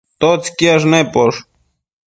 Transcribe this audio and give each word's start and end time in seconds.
¿atotsi 0.15 0.49
quiash 0.57 0.85
neposh? 0.91 1.39